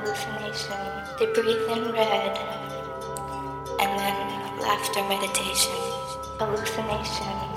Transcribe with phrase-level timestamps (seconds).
[0.00, 0.76] hallucination.
[1.18, 2.38] They breathe in red
[3.80, 5.74] and then laughter meditation.
[6.38, 7.49] Hallucination.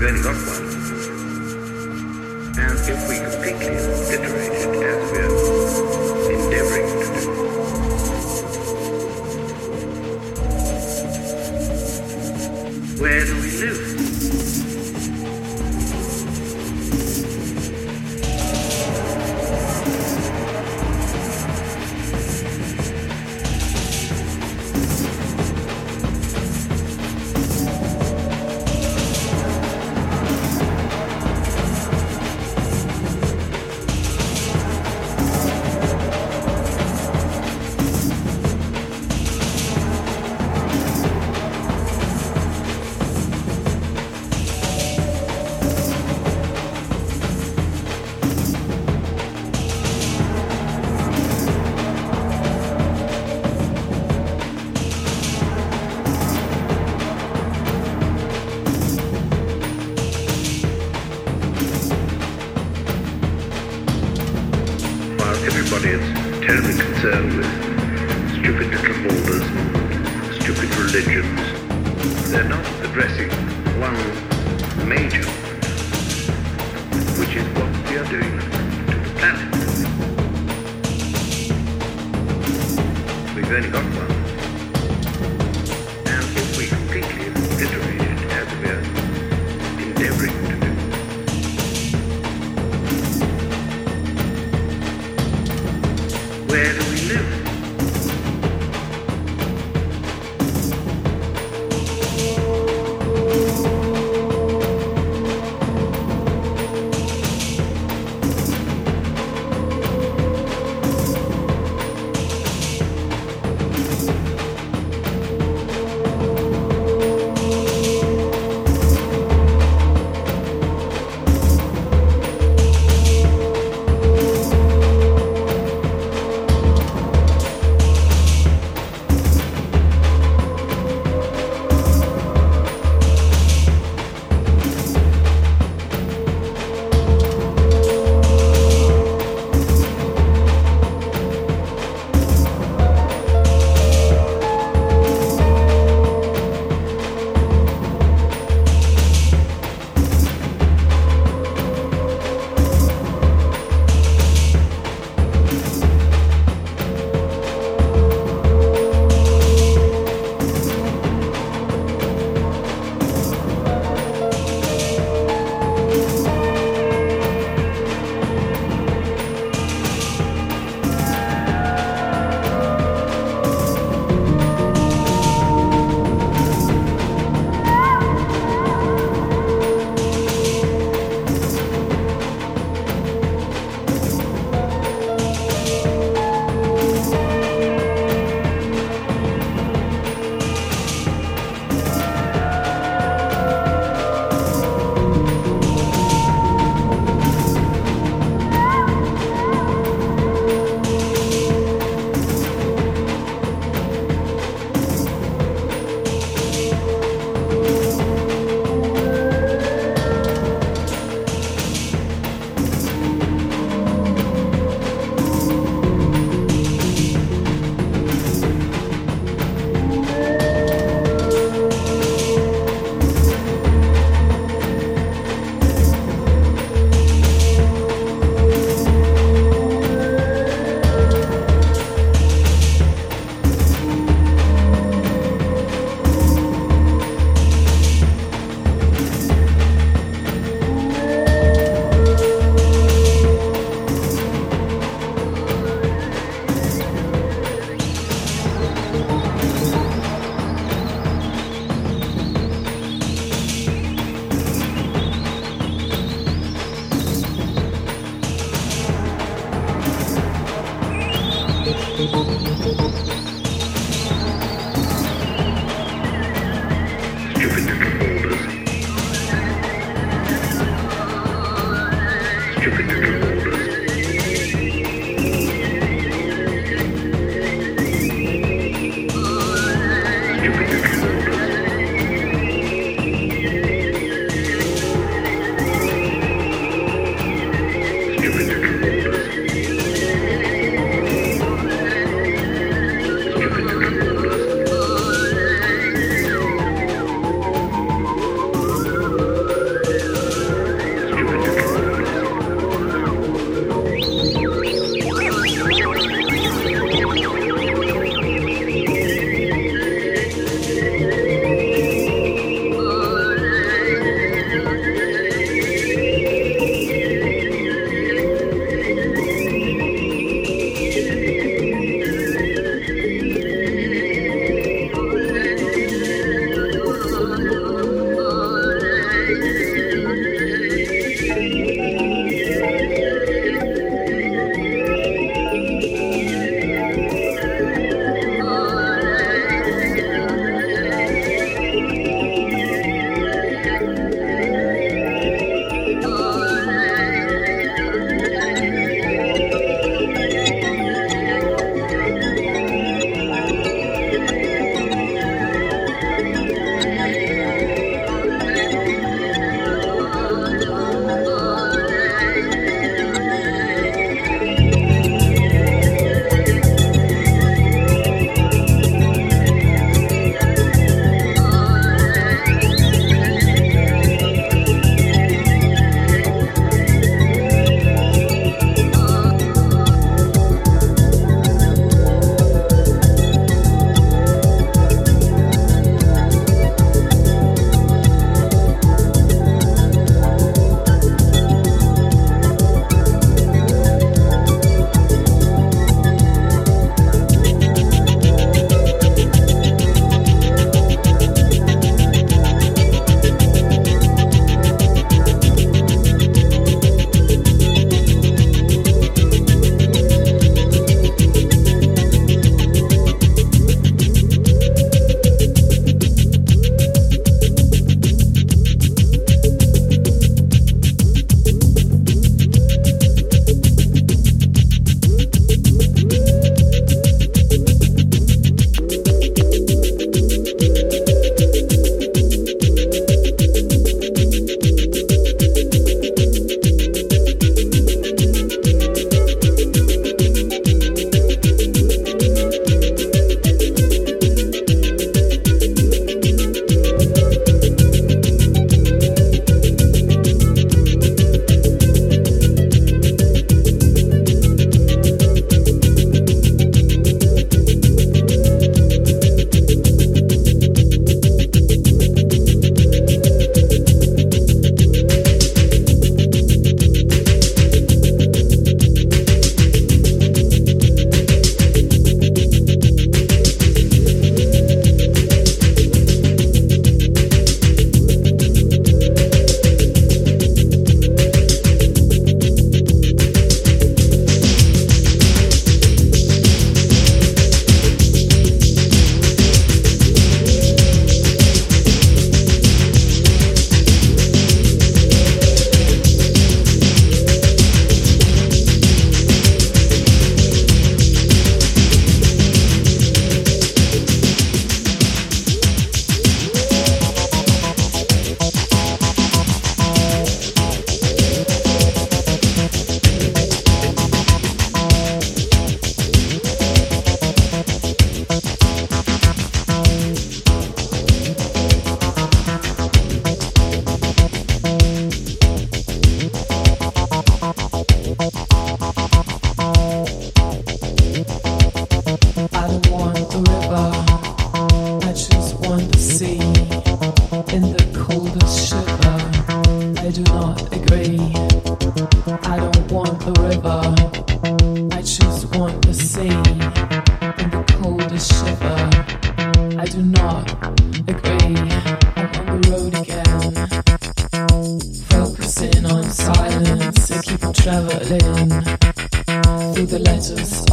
[0.00, 0.69] 觉你有点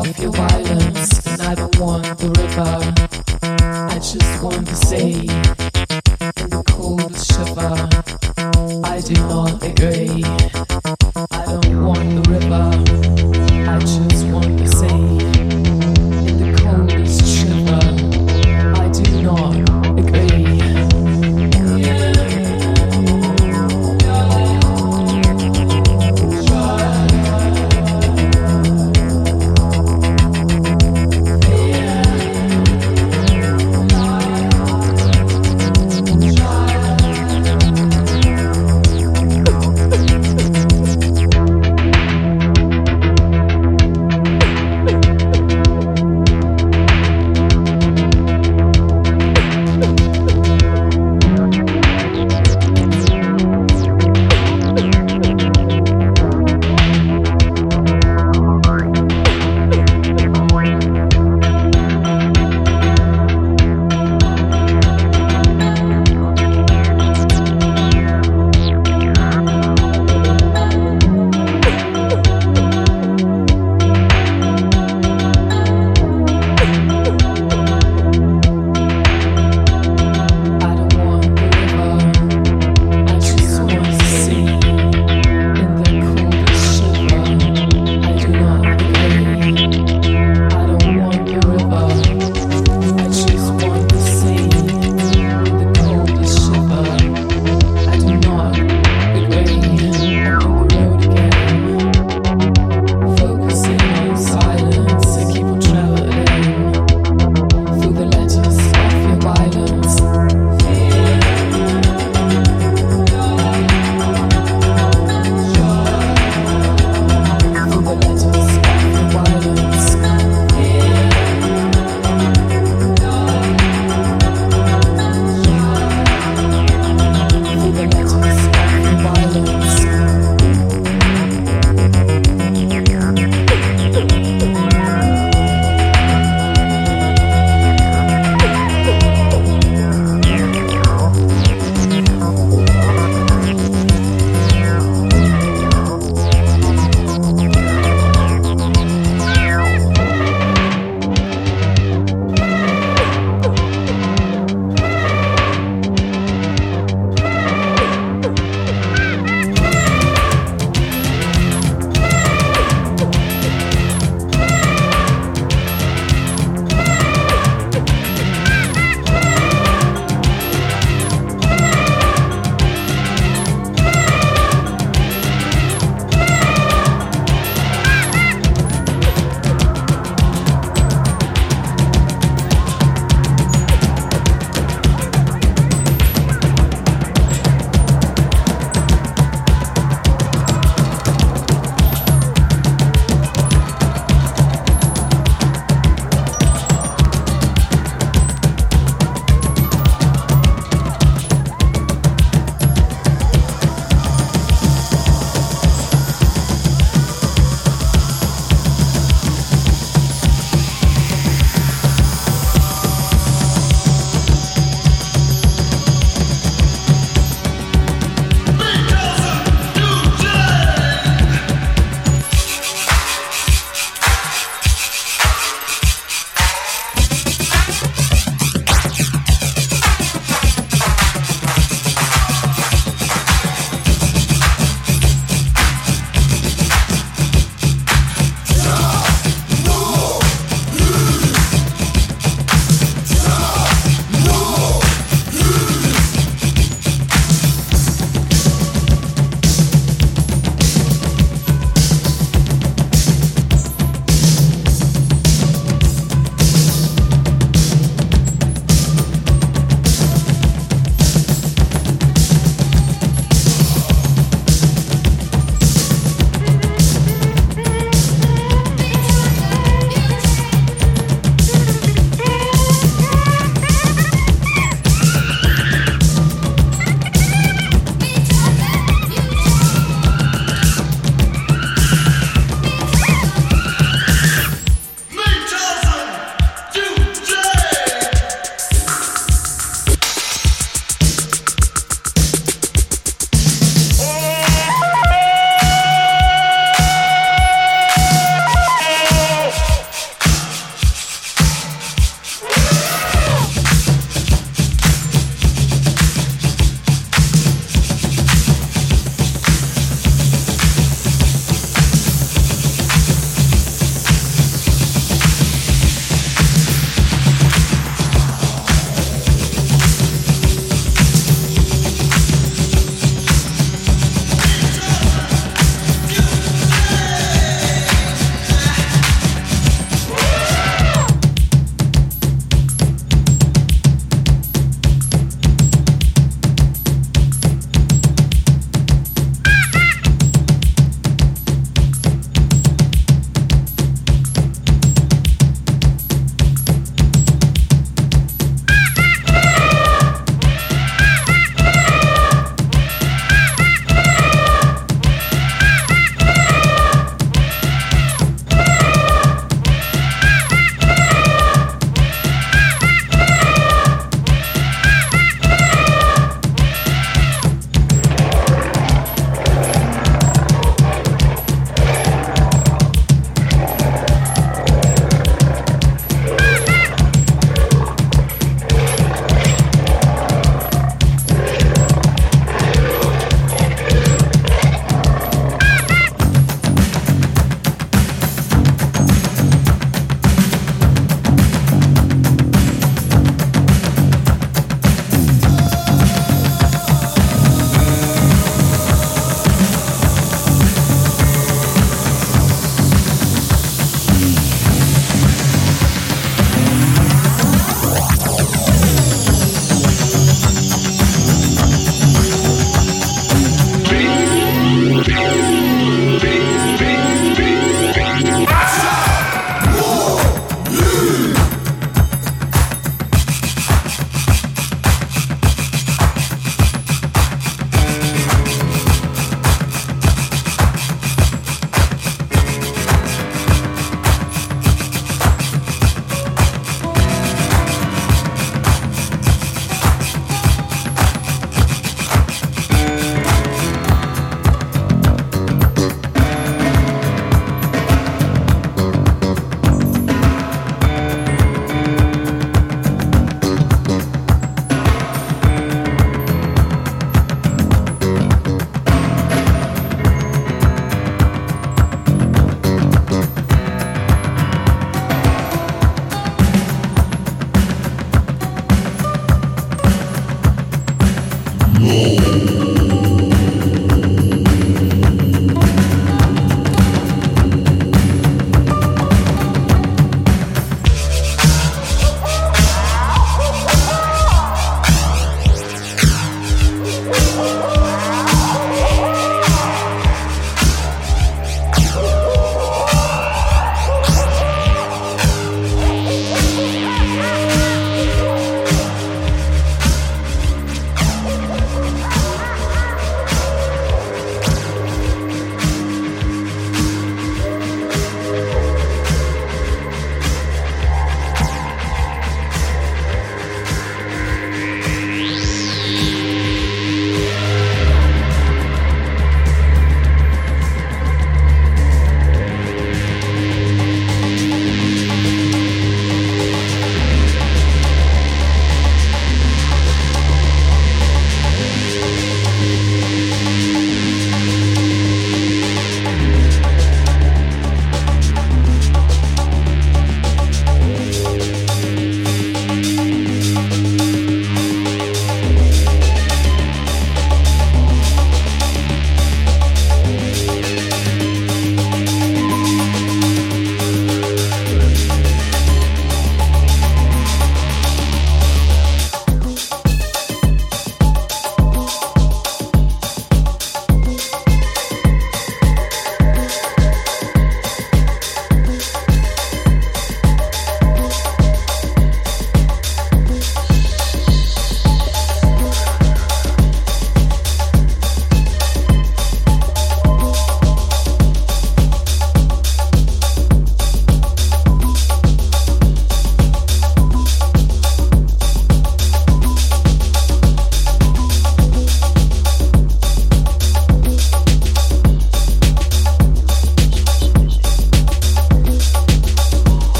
[0.00, 2.94] off your violence, and I don't want the river.
[3.42, 5.28] I just want the sea
[6.40, 7.74] In the cold shiver.
[8.82, 10.24] I do not agree.
[11.30, 12.70] I don't want the river.
[13.68, 15.49] I just want the sea.